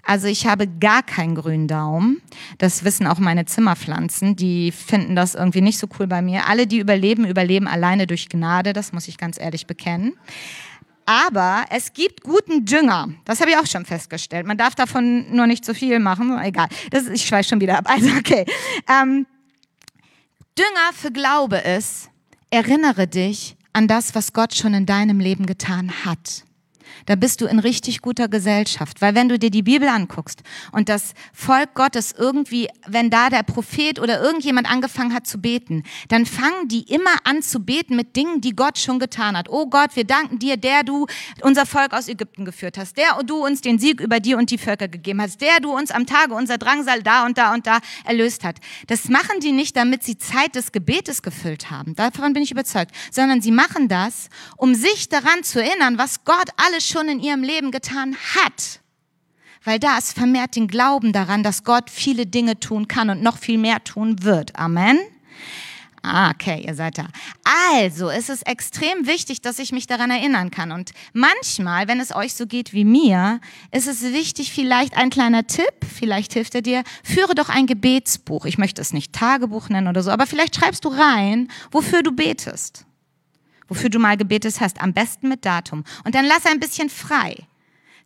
[0.08, 2.22] Also ich habe gar keinen grünen Daumen.
[2.56, 4.36] Das wissen auch meine Zimmerpflanzen.
[4.36, 6.48] Die finden das irgendwie nicht so cool bei mir.
[6.48, 8.72] Alle, die überleben, überleben alleine durch Gnade.
[8.72, 10.14] Das muss ich ganz ehrlich bekennen.
[11.04, 13.10] Aber es gibt guten Dünger.
[13.26, 14.46] Das habe ich auch schon festgestellt.
[14.46, 16.38] Man darf davon nur nicht zu viel machen.
[16.42, 16.68] Egal.
[16.90, 17.86] Das, ich schweife schon wieder ab.
[17.90, 18.46] Also okay.
[18.88, 19.26] Ähm,
[20.56, 22.08] Dünger für Glaube ist,
[22.48, 26.47] erinnere dich an das, was Gott schon in deinem Leben getan hat
[27.06, 29.00] da bist du in richtig guter Gesellschaft.
[29.00, 33.42] Weil wenn du dir die Bibel anguckst und das Volk Gottes irgendwie, wenn da der
[33.42, 38.16] Prophet oder irgendjemand angefangen hat zu beten, dann fangen die immer an zu beten mit
[38.16, 39.48] Dingen, die Gott schon getan hat.
[39.48, 41.06] Oh Gott, wir danken dir, der du
[41.42, 44.58] unser Volk aus Ägypten geführt hast, der du uns den Sieg über dir und die
[44.58, 47.78] Völker gegeben hast, der du uns am Tage unser Drangsal da und da und da
[48.04, 48.56] erlöst hat.
[48.86, 51.94] Das machen die nicht, damit sie Zeit des Gebetes gefüllt haben.
[51.94, 52.92] Davon bin ich überzeugt.
[53.10, 57.42] Sondern sie machen das, um sich daran zu erinnern, was Gott alles schon in ihrem
[57.42, 58.80] Leben getan hat.
[59.64, 63.58] Weil das vermehrt den Glauben daran, dass Gott viele Dinge tun kann und noch viel
[63.58, 64.56] mehr tun wird.
[64.56, 64.98] Amen.
[66.02, 67.08] Ah, okay, ihr seid da.
[67.72, 70.72] Also, es ist extrem wichtig, dass ich mich daran erinnern kann.
[70.72, 73.40] Und manchmal, wenn es euch so geht wie mir,
[73.72, 78.46] ist es wichtig, vielleicht ein kleiner Tipp, vielleicht hilft er dir, führe doch ein Gebetsbuch.
[78.46, 82.12] Ich möchte es nicht Tagebuch nennen oder so, aber vielleicht schreibst du rein, wofür du
[82.12, 82.86] betest
[83.68, 85.84] wofür du mal gebetet hast, am besten mit Datum.
[86.04, 87.46] Und dann lass ein bisschen frei.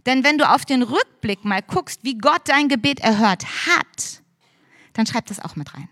[0.06, 4.22] Denn wenn du auf den Rückblick mal guckst, wie Gott dein Gebet erhört hat,
[4.94, 5.88] dann schreib das auch mit rein.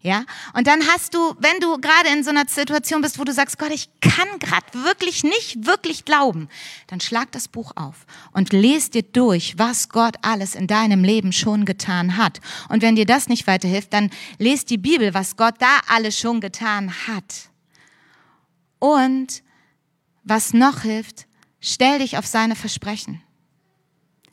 [0.00, 0.24] Ja?
[0.52, 3.58] Und dann hast du, wenn du gerade in so einer Situation bist, wo du sagst,
[3.58, 6.48] Gott, ich kann gerade wirklich nicht wirklich glauben,
[6.86, 11.32] dann schlag das Buch auf und lest dir durch, was Gott alles in deinem Leben
[11.32, 12.40] schon getan hat.
[12.68, 16.40] Und wenn dir das nicht weiterhilft, dann lest die Bibel, was Gott da alles schon
[16.40, 17.50] getan hat.
[18.78, 19.42] Und
[20.24, 21.26] was noch hilft,
[21.60, 23.22] stell dich auf seine Versprechen.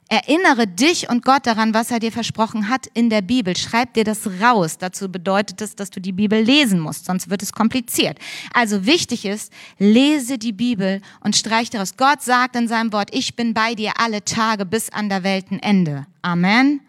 [0.08, 3.58] Erinnere dich und Gott daran, was er dir versprochen hat in der Bibel.
[3.58, 4.78] Schreib dir das raus.
[4.78, 8.20] Dazu bedeutet es, dass du die Bibel lesen musst, sonst wird es kompliziert.
[8.54, 11.98] Also wichtig ist, lese die Bibel und streich daraus.
[11.98, 16.06] Gott sagt in seinem Wort, ich bin bei dir alle Tage bis an der Weltenende.
[16.22, 16.82] Amen.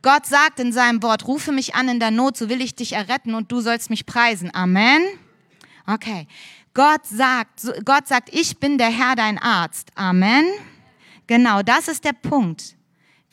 [0.00, 2.94] Gott sagt in seinem Wort, rufe mich an in der Not, so will ich dich
[2.94, 4.54] erretten und du sollst mich preisen.
[4.54, 5.02] Amen.
[5.86, 6.26] Okay.
[6.78, 9.90] Gott sagt, Gott sagt, ich bin der Herr, dein Arzt.
[9.96, 10.44] Amen.
[11.26, 12.76] Genau, das ist der Punkt.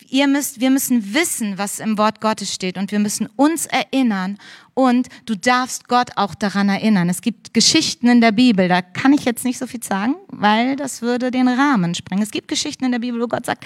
[0.10, 4.40] Ihr müsst, wir müssen wissen, was im Wort Gottes steht und wir müssen uns erinnern
[4.74, 7.08] und du darfst Gott auch daran erinnern.
[7.08, 10.76] Es gibt Geschichten in der Bibel, da kann ich jetzt nicht so viel sagen, weil
[10.76, 12.24] das würde den Rahmen sprengen.
[12.24, 13.64] Es gibt Geschichten in der Bibel, wo Gott sagt,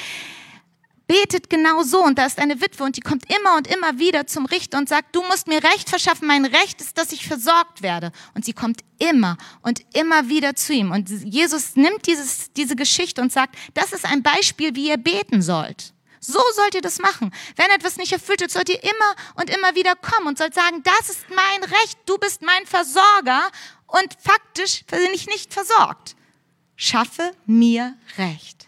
[1.09, 4.27] betet genau so und da ist eine Witwe und die kommt immer und immer wieder
[4.27, 7.81] zum Richter und sagt, du musst mir Recht verschaffen, mein Recht ist, dass ich versorgt
[7.81, 8.11] werde.
[8.35, 10.91] Und sie kommt immer und immer wieder zu ihm.
[10.91, 15.41] Und Jesus nimmt dieses, diese Geschichte und sagt, das ist ein Beispiel, wie ihr beten
[15.41, 15.93] sollt.
[16.19, 17.31] So sollt ihr das machen.
[17.55, 20.83] Wenn etwas nicht erfüllt wird, sollt ihr immer und immer wieder kommen und sollt sagen,
[20.83, 23.49] das ist mein Recht, du bist mein Versorger
[23.87, 26.15] und faktisch bin ich nicht versorgt.
[26.75, 28.67] Schaffe mir Recht.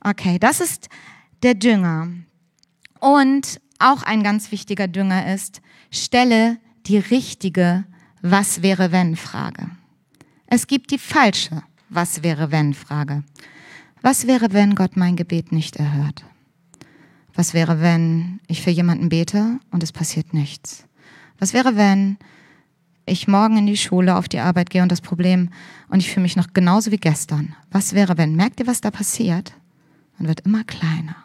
[0.00, 0.88] Okay, das ist
[1.44, 2.08] der Dünger.
[3.00, 7.84] Und auch ein ganz wichtiger Dünger ist, stelle die richtige
[8.22, 9.70] Was wäre wenn Frage.
[10.46, 13.22] Es gibt die falsche Was wäre wenn Frage.
[14.00, 16.24] Was wäre, wenn Gott mein Gebet nicht erhört?
[17.34, 20.86] Was wäre, wenn ich für jemanden bete und es passiert nichts?
[21.38, 22.16] Was wäre, wenn
[23.06, 25.50] ich morgen in die Schule, auf die Arbeit gehe und das Problem
[25.88, 27.54] und ich fühle mich noch genauso wie gestern?
[27.70, 28.34] Was wäre, wenn?
[28.34, 29.52] Merkt ihr, was da passiert?
[30.18, 31.16] Man wird immer kleiner,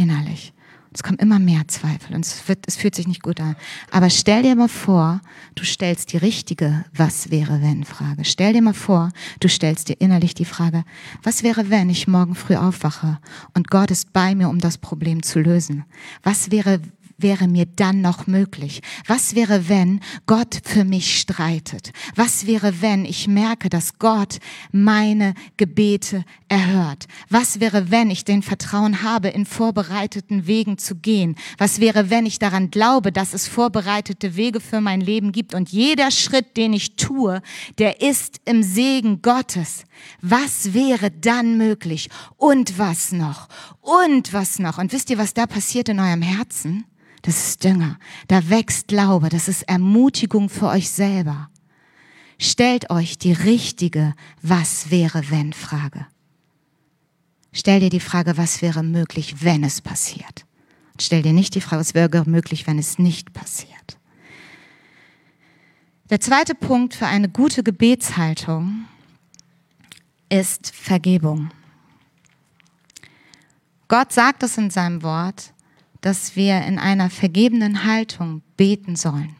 [0.00, 0.52] innerlich.
[0.92, 3.54] Es kommen immer mehr Zweifel und es, wird, es fühlt sich nicht gut an.
[3.92, 5.20] Aber stell dir mal vor,
[5.54, 8.24] du stellst die richtige Was wäre wenn Frage.
[8.24, 10.84] Stell dir mal vor, du stellst dir innerlich die Frage,
[11.22, 13.20] was wäre wenn ich morgen früh aufwache
[13.54, 15.84] und Gott ist bei mir, um das Problem zu lösen?
[16.24, 16.80] Was wäre
[17.22, 18.82] wäre mir dann noch möglich?
[19.06, 21.92] Was wäre, wenn Gott für mich streitet?
[22.14, 24.38] Was wäre, wenn ich merke, dass Gott
[24.72, 27.06] meine Gebete erhört?
[27.28, 31.36] Was wäre, wenn ich den Vertrauen habe, in vorbereiteten Wegen zu gehen?
[31.58, 35.70] Was wäre, wenn ich daran glaube, dass es vorbereitete Wege für mein Leben gibt und
[35.70, 37.42] jeder Schritt, den ich tue,
[37.78, 39.84] der ist im Segen Gottes?
[40.20, 42.08] Was wäre dann möglich?
[42.36, 43.48] Und was noch?
[43.80, 44.78] Und was noch?
[44.78, 46.84] Und wisst ihr, was da passiert in eurem Herzen?
[47.22, 47.98] Das ist Dünger.
[48.28, 49.28] Da wächst Glaube.
[49.28, 51.50] Das ist Ermutigung für euch selber.
[52.38, 56.06] Stellt euch die richtige Was wäre wenn Frage.
[57.52, 60.46] Stell dir die Frage, was wäre möglich, wenn es passiert.
[60.92, 63.98] Und stell dir nicht die Frage, was wäre möglich, wenn es nicht passiert.
[66.08, 68.86] Der zweite Punkt für eine gute Gebetshaltung
[70.28, 71.50] ist Vergebung.
[73.88, 75.52] Gott sagt es in seinem Wort,
[76.00, 79.36] dass wir in einer vergebenen Haltung beten sollen.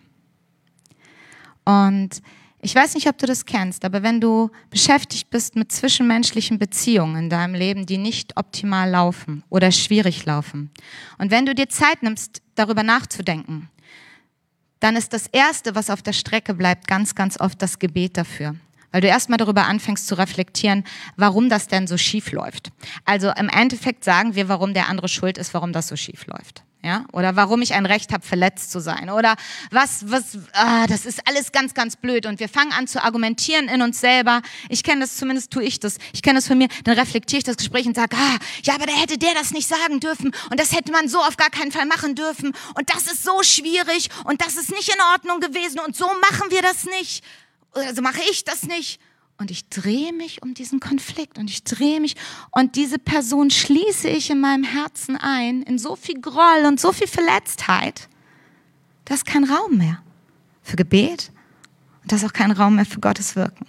[1.65, 2.23] Und
[2.63, 7.25] ich weiß nicht, ob du das kennst, aber wenn du beschäftigt bist mit zwischenmenschlichen Beziehungen
[7.25, 10.71] in deinem Leben, die nicht optimal laufen oder schwierig laufen,
[11.17, 13.71] und wenn du dir Zeit nimmst, darüber nachzudenken,
[14.81, 18.57] dann ist das Erste, was auf der Strecke bleibt, ganz, ganz oft das Gebet dafür
[18.93, 20.85] weil du erstmal darüber anfängst zu reflektieren,
[21.17, 22.71] warum das denn so schief läuft.
[23.05, 26.63] Also im Endeffekt sagen wir, warum der andere schuld ist, warum das so schief läuft.
[26.83, 27.05] Ja?
[27.13, 29.11] Oder warum ich ein Recht habe, verletzt zu sein.
[29.11, 29.37] Oder
[29.71, 32.25] was, was, ah, das ist alles ganz, ganz blöd.
[32.25, 34.41] Und wir fangen an zu argumentieren in uns selber.
[34.71, 35.99] Ich kenne das, zumindest tue ich das.
[36.15, 36.69] Ich kenne das von mir.
[36.85, 39.69] Dann reflektiere ich das Gespräch und sage, ah, ja, aber da hätte der das nicht
[39.69, 40.33] sagen dürfen.
[40.51, 42.53] Und das hätte man so auf gar keinen Fall machen dürfen.
[42.75, 44.09] Und das ist so schwierig.
[44.25, 45.81] Und das ist nicht in Ordnung gewesen.
[45.81, 47.23] Und so machen wir das nicht
[47.73, 49.01] also mache ich das nicht.
[49.39, 52.15] Und ich drehe mich um diesen Konflikt und ich drehe mich
[52.51, 56.93] und diese Person schließe ich in meinem Herzen ein, in so viel Groll und so
[56.93, 58.11] viel Verletztheit.
[59.07, 60.03] Da ist kein Raum mehr
[60.63, 61.33] für Gebet
[62.03, 63.65] und da ist auch kein Raum mehr für Gottes Wirken.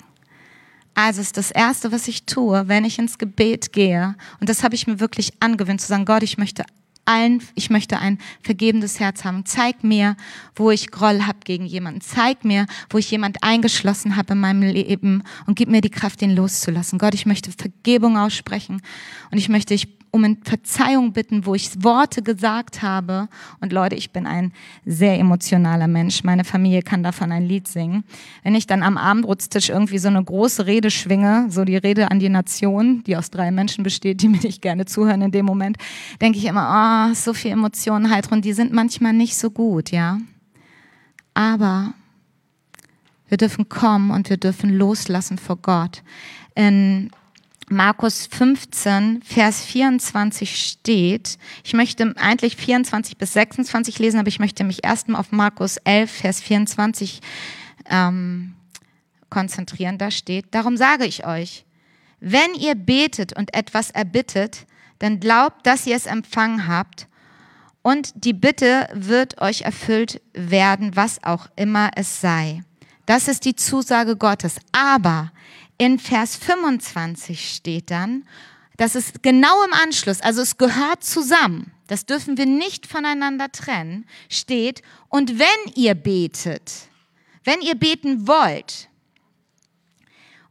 [0.93, 4.75] Also ist das Erste, was ich tue, wenn ich ins Gebet gehe, und das habe
[4.75, 6.65] ich mir wirklich angewöhnt, zu sagen, Gott, ich möchte
[7.05, 9.45] ein, ich möchte ein vergebendes Herz haben.
[9.45, 10.15] Zeig mir,
[10.55, 12.01] wo ich Groll habe gegen jemanden.
[12.01, 16.21] Zeig mir, wo ich jemand eingeschlossen habe in meinem Leben und gib mir die Kraft,
[16.21, 16.99] den loszulassen.
[16.99, 18.81] Gott, ich möchte Vergebung aussprechen
[19.31, 23.29] und ich möchte, ich um Verzeihung bitten, wo ich Worte gesagt habe.
[23.61, 24.51] Und Leute, ich bin ein
[24.85, 26.23] sehr emotionaler Mensch.
[26.23, 28.03] Meine Familie kann davon ein Lied singen.
[28.43, 32.19] Wenn ich dann am Abendbrotstisch irgendwie so eine große Rede schwinge, so die Rede an
[32.19, 35.77] die Nation, die aus drei Menschen besteht, die mir nicht gerne zuhören in dem Moment,
[36.21, 40.19] denke ich immer, oh, so viel Emotionen und die sind manchmal nicht so gut, ja.
[41.33, 41.93] Aber
[43.29, 46.03] wir dürfen kommen und wir dürfen loslassen vor Gott.
[46.53, 47.11] In
[47.71, 51.37] Markus 15, Vers 24 steht.
[51.63, 56.11] Ich möchte eigentlich 24 bis 26 lesen, aber ich möchte mich erstmal auf Markus 11,
[56.11, 57.21] Vers 24
[57.89, 58.55] ähm,
[59.29, 59.97] konzentrieren.
[59.97, 61.65] Da steht, darum sage ich euch,
[62.19, 64.67] wenn ihr betet und etwas erbittet,
[64.99, 67.07] dann glaubt, dass ihr es empfangen habt
[67.81, 72.63] und die Bitte wird euch erfüllt werden, was auch immer es sei.
[73.05, 74.57] Das ist die Zusage Gottes.
[74.71, 75.31] Aber
[75.81, 78.23] in Vers 25 steht dann,
[78.77, 84.05] das ist genau im Anschluss, also es gehört zusammen, das dürfen wir nicht voneinander trennen,
[84.29, 86.71] steht, und wenn ihr betet,
[87.43, 88.89] wenn ihr beten wollt,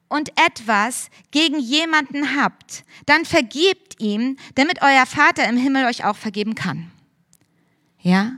[0.08, 6.16] und etwas gegen jemanden habt, dann vergebt ihm, damit euer Vater im Himmel euch auch
[6.16, 6.90] vergeben kann.
[8.00, 8.32] Ja?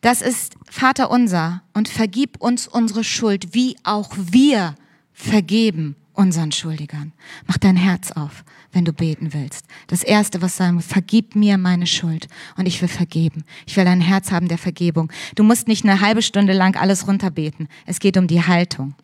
[0.00, 4.74] Das ist Vater unser und vergib uns unsere Schuld, wie auch wir
[5.16, 7.12] vergeben unseren Schuldigern.
[7.46, 9.66] Mach dein Herz auf, wenn du beten willst.
[9.86, 13.44] Das Erste, was sagen vergib mir meine Schuld und ich will vergeben.
[13.66, 15.10] Ich will ein Herz haben der Vergebung.
[15.34, 17.68] Du musst nicht eine halbe Stunde lang alles runterbeten.
[17.86, 18.94] Es geht um die Haltung.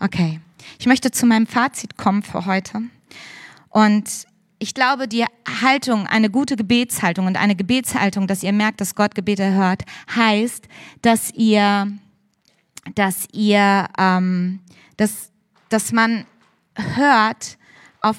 [0.00, 0.40] Okay,
[0.78, 2.82] ich möchte zu meinem Fazit kommen für heute.
[3.70, 4.26] Und
[4.58, 5.24] ich glaube, die
[5.62, 9.82] Haltung, eine gute Gebetshaltung und eine Gebetshaltung, dass ihr merkt, dass Gott Gebete hört,
[10.14, 10.68] heißt,
[11.02, 11.90] dass ihr,
[12.94, 14.60] dass ihr, ähm,
[14.96, 15.30] dass,
[15.74, 16.24] dass man
[16.76, 17.58] hört
[18.00, 18.18] auf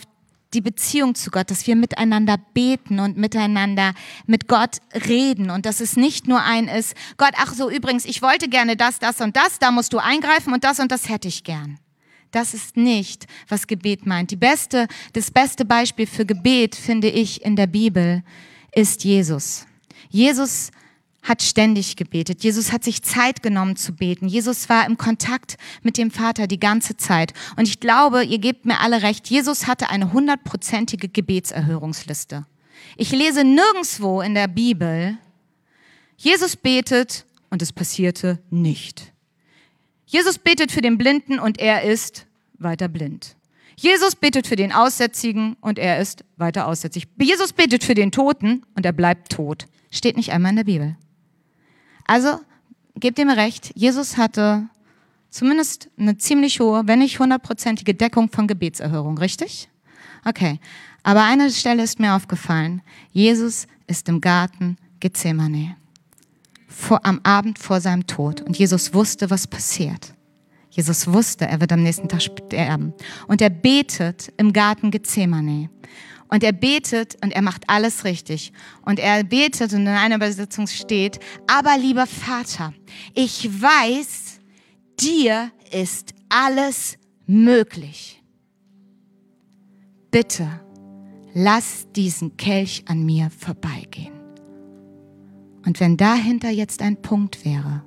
[0.53, 3.93] die Beziehung zu Gott, dass wir miteinander beten und miteinander
[4.25, 8.21] mit Gott reden und dass es nicht nur ein ist, Gott, ach so, übrigens, ich
[8.21, 11.29] wollte gerne das, das und das, da musst du eingreifen und das und das hätte
[11.29, 11.79] ich gern.
[12.31, 14.31] Das ist nicht, was Gebet meint.
[14.31, 18.21] Die beste, das beste Beispiel für Gebet, finde ich, in der Bibel
[18.73, 19.65] ist Jesus.
[20.09, 20.71] Jesus
[21.25, 22.43] hat ständig gebetet.
[22.43, 24.27] Jesus hat sich Zeit genommen zu beten.
[24.27, 27.33] Jesus war im Kontakt mit dem Vater die ganze Zeit.
[27.57, 32.45] Und ich glaube, ihr gebt mir alle recht, Jesus hatte eine hundertprozentige Gebetserhörungsliste.
[32.95, 35.17] Ich lese nirgendswo in der Bibel,
[36.17, 39.11] Jesus betet und es passierte nicht.
[40.05, 42.27] Jesus betet für den Blinden und er ist
[42.59, 43.35] weiter blind.
[43.75, 47.07] Jesus betet für den Aussätzigen und er ist weiter aussätzig.
[47.19, 49.65] Jesus betet für den Toten und er bleibt tot.
[49.91, 50.95] Steht nicht einmal in der Bibel.
[52.05, 52.39] Also,
[52.95, 54.67] gebt ihr mir recht, Jesus hatte
[55.29, 59.69] zumindest eine ziemlich hohe, wenn nicht hundertprozentige Deckung von Gebetserhörung, richtig?
[60.23, 60.59] Okay.
[61.03, 62.81] Aber eine Stelle ist mir aufgefallen.
[63.11, 65.75] Jesus ist im Garten Gethsemane.
[66.67, 68.41] Vor, am Abend vor seinem Tod.
[68.41, 70.15] Und Jesus wusste, was passiert.
[70.71, 72.93] Jesus wusste, er wird am nächsten Tag sterben.
[73.27, 75.69] Und er betet im Garten Gethsemane.
[76.35, 78.51] Und er betet und er macht alles richtig.
[78.81, 81.17] Und er betet und in einer Übersetzung steht,
[81.47, 82.73] aber lieber Vater,
[83.13, 84.41] ich weiß,
[84.99, 88.21] dir ist alles möglich.
[90.11, 90.59] Bitte,
[91.33, 94.11] lass diesen Kelch an mir vorbeigehen.
[95.65, 97.81] Und wenn dahinter jetzt ein Punkt wäre,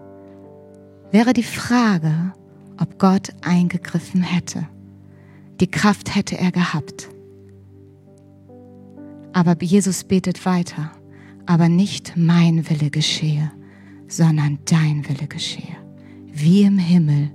[1.11, 2.33] wäre die Frage,
[2.81, 4.67] ob Gott eingegriffen hätte.
[5.61, 7.11] Die Kraft hätte er gehabt.
[9.39, 10.91] Aber Jesus betet weiter,
[11.47, 13.53] aber nicht mein Wille geschehe,
[14.09, 15.77] sondern dein Wille geschehe.
[16.27, 17.31] Wie im Himmel,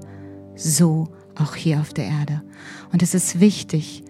[0.53, 2.43] so auch hier auf der Erde.
[2.91, 4.03] Und es ist wichtig,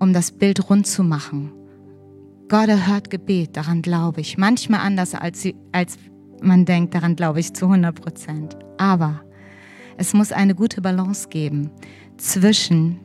[0.00, 1.52] um das Bild rund zu machen.
[2.48, 4.36] Gott erhört Gebet, daran glaube ich.
[4.36, 5.96] Manchmal anders, als, als
[6.42, 8.56] man denkt, daran glaube ich zu 100 Prozent.
[8.78, 9.22] Aber
[9.96, 11.70] es muss eine gute Balance geben
[12.16, 12.98] zwischen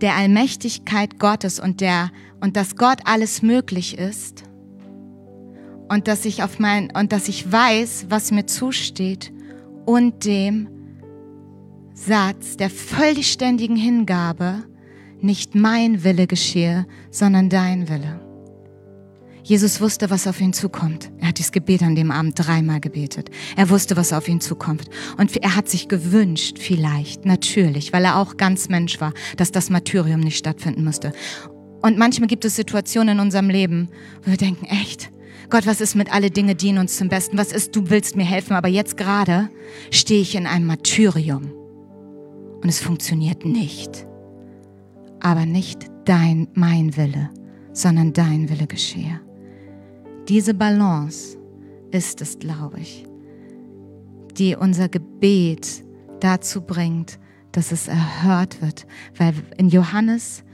[0.00, 2.10] der Allmächtigkeit Gottes und der
[2.40, 4.44] und dass Gott alles möglich ist
[5.88, 9.32] und dass ich auf mein und dass ich weiß, was mir zusteht
[9.84, 10.68] und dem
[11.94, 14.64] Satz der vollständigen Hingabe
[15.20, 18.29] nicht mein Wille geschehe, sondern dein Wille.
[19.50, 21.10] Jesus wusste, was auf ihn zukommt.
[21.18, 23.30] Er hat dieses Gebet an dem Abend dreimal gebetet.
[23.56, 24.84] Er wusste, was auf ihn zukommt.
[25.18, 29.68] Und er hat sich gewünscht, vielleicht, natürlich, weil er auch ganz Mensch war, dass das
[29.68, 31.12] Martyrium nicht stattfinden musste.
[31.82, 33.88] Und manchmal gibt es Situationen in unserem Leben,
[34.22, 35.10] wo wir denken, echt,
[35.50, 37.36] Gott, was ist mit alle Dinge dienen uns zum Besten?
[37.36, 39.50] Was ist, du willst mir helfen, aber jetzt gerade
[39.90, 41.50] stehe ich in einem Martyrium.
[42.62, 44.06] Und es funktioniert nicht.
[45.18, 47.30] Aber nicht dein, mein Wille,
[47.72, 49.20] sondern dein Wille geschehe.
[50.30, 51.36] Diese Balance
[51.90, 53.04] ist es, glaube ich,
[54.38, 55.84] die unser Gebet
[56.20, 57.18] dazu bringt,
[57.50, 58.86] dass es erhört wird.
[59.16, 60.44] Weil in Johannes,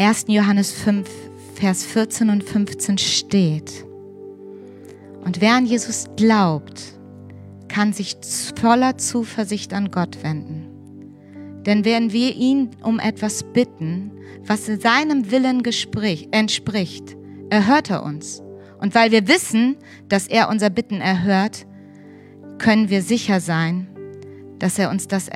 [0.00, 0.24] 1.
[0.28, 1.06] Johannes 5,
[1.56, 3.84] Vers 14 und 15 steht,
[5.22, 6.98] und wer an Jesus glaubt,
[7.68, 8.16] kann sich
[8.58, 10.70] voller Zuversicht an Gott wenden.
[11.66, 14.10] Denn wenn wir ihn um etwas bitten,
[14.46, 15.62] was seinem Willen
[16.30, 17.16] entspricht,
[17.50, 18.42] erhört er uns.
[18.78, 19.76] Und weil wir wissen,
[20.08, 21.66] dass er unser Bitten erhört,
[22.58, 23.86] können wir sicher sein,
[24.58, 25.28] dass er uns das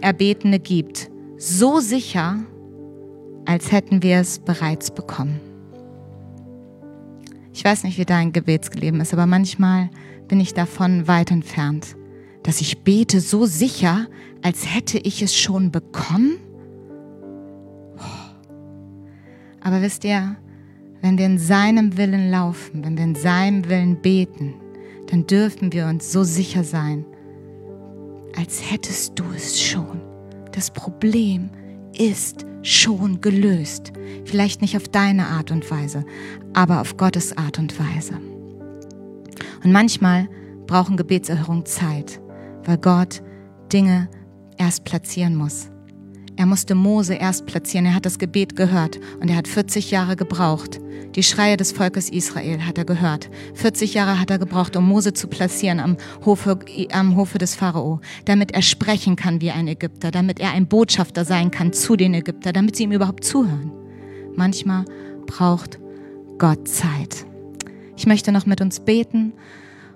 [0.00, 1.10] Erbetene gibt.
[1.36, 2.38] So sicher,
[3.44, 5.40] als hätten wir es bereits bekommen.
[7.52, 9.90] Ich weiß nicht, wie dein Gebetsleben ist, aber manchmal
[10.28, 11.96] bin ich davon weit entfernt,
[12.42, 14.06] dass ich bete so sicher,
[14.42, 16.36] als hätte ich es schon bekommen.
[19.60, 20.36] Aber wisst ihr,
[21.06, 24.54] wenn wir in seinem Willen laufen, wenn wir in seinem Willen beten,
[25.08, 27.04] dann dürfen wir uns so sicher sein,
[28.36, 30.00] als hättest du es schon.
[30.50, 31.50] Das Problem
[31.96, 33.92] ist schon gelöst.
[34.24, 36.04] Vielleicht nicht auf deine Art und Weise,
[36.54, 38.14] aber auf Gottes Art und Weise.
[39.62, 40.28] Und manchmal
[40.66, 42.20] brauchen Gebetserhörungen Zeit,
[42.64, 43.22] weil Gott
[43.72, 44.08] Dinge
[44.58, 45.70] erst platzieren muss.
[46.36, 47.86] Er musste Mose erst platzieren.
[47.86, 50.80] Er hat das Gebet gehört und er hat 40 Jahre gebraucht.
[51.14, 53.30] Die Schreie des Volkes Israel hat er gehört.
[53.54, 56.58] 40 Jahre hat er gebraucht, um Mose zu platzieren am Hofe,
[56.92, 61.24] am Hofe des Pharao, damit er sprechen kann wie ein Ägypter, damit er ein Botschafter
[61.24, 63.72] sein kann zu den Ägyptern, damit sie ihm überhaupt zuhören.
[64.34, 64.84] Manchmal
[65.26, 65.78] braucht
[66.38, 67.24] Gott Zeit.
[67.96, 69.32] Ich möchte noch mit uns beten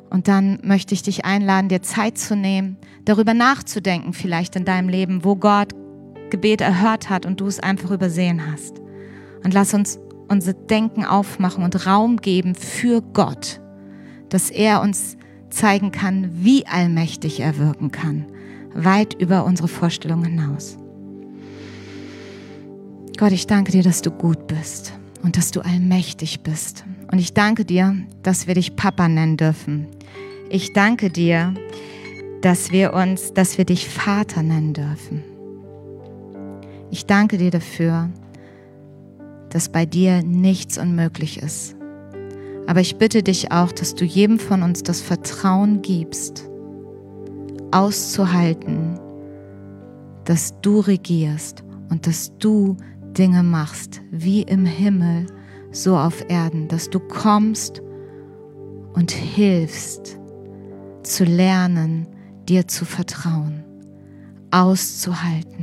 [0.08, 4.88] und dann möchte ich dich einladen, dir Zeit zu nehmen, darüber nachzudenken, vielleicht in deinem
[4.88, 5.74] Leben, wo Gott
[6.30, 8.80] Gebet erhört hat und du es einfach übersehen hast.
[9.44, 13.60] Und lass uns unser Denken aufmachen und Raum geben für Gott,
[14.28, 15.16] dass er uns
[15.50, 18.26] zeigen kann, wie allmächtig er wirken kann,
[18.72, 20.78] weit über unsere Vorstellung hinaus.
[23.18, 26.84] Gott, ich danke dir, dass du gut bist und dass du allmächtig bist.
[27.10, 29.88] Und ich danke dir, dass wir dich Papa nennen dürfen.
[30.48, 31.52] Ich danke dir,
[32.40, 35.29] dass wir uns, dass wir dich Vater nennen dürfen.
[36.90, 38.10] Ich danke dir dafür,
[39.50, 41.76] dass bei dir nichts unmöglich ist.
[42.66, 46.48] Aber ich bitte dich auch, dass du jedem von uns das Vertrauen gibst,
[47.70, 48.98] auszuhalten,
[50.24, 52.76] dass du regierst und dass du
[53.16, 55.26] Dinge machst, wie im Himmel,
[55.72, 57.80] so auf Erden, dass du kommst
[58.94, 60.18] und hilfst
[61.04, 62.08] zu lernen,
[62.48, 63.64] dir zu vertrauen,
[64.50, 65.59] auszuhalten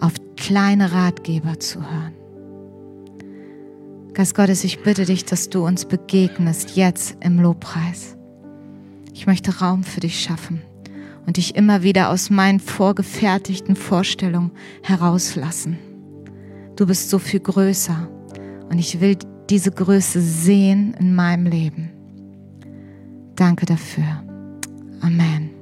[0.00, 2.14] auf kleine Ratgeber zu hören.
[4.14, 8.16] Geist Gottes, ich bitte dich, dass du uns begegnest jetzt im Lobpreis.
[9.12, 10.62] Ich möchte Raum für dich schaffen
[11.26, 15.78] und dich immer wieder aus meinen vorgefertigten Vorstellungen herauslassen.
[16.76, 18.08] Du bist so viel größer
[18.70, 19.16] und ich will
[19.50, 21.90] diese Größe sehen in meinem Leben.
[23.34, 24.22] Danke dafür.
[25.00, 25.55] Amen.